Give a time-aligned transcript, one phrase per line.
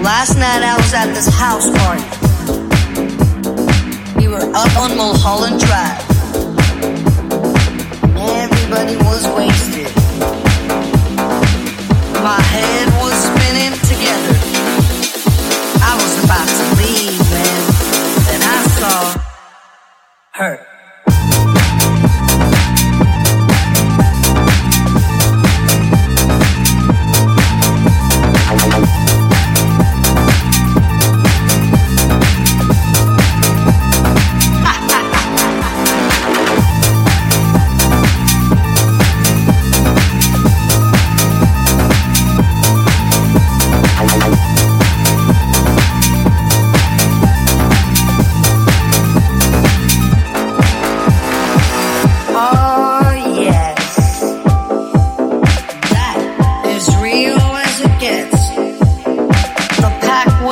[0.00, 2.02] Last night I was at this house party.
[4.16, 6.00] We were up on Mulholland Drive.
[8.16, 9.94] Everybody was wasted.
[12.24, 14.36] My head was spinning together.
[15.84, 17.60] I was about to leave, man.
[18.24, 19.20] Then I saw
[20.30, 20.71] her.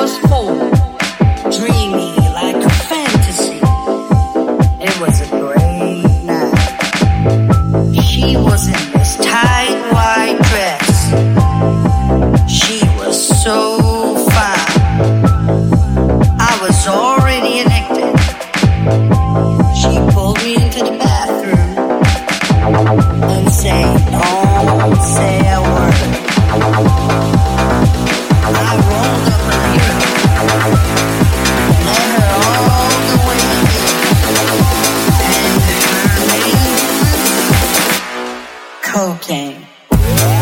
[0.01, 0.70] Was full,
[38.91, 40.40] cocaine.